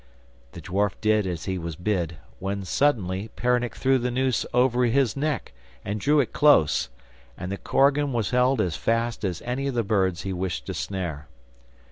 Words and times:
The 0.53 0.61
dwarf 0.61 0.93
did 0.99 1.27
as 1.27 1.45
he 1.45 1.59
was 1.59 1.75
bid, 1.75 2.17
when 2.39 2.65
suddenly 2.65 3.29
Peronnik 3.35 3.75
threw 3.75 3.99
the 3.99 4.09
noose 4.09 4.47
over 4.51 4.85
his 4.85 5.15
neck 5.15 5.53
and 5.85 6.01
drew 6.01 6.19
it 6.19 6.33
close, 6.33 6.89
and 7.37 7.51
the 7.51 7.57
korigan 7.59 8.11
was 8.11 8.31
held 8.31 8.61
as 8.61 8.75
fast 8.75 9.23
as 9.23 9.43
any 9.43 9.67
of 9.67 9.75
the 9.75 9.83
birds 9.83 10.23
he 10.23 10.33
wished 10.33 10.65
to 10.65 10.73
snare. 10.73 11.27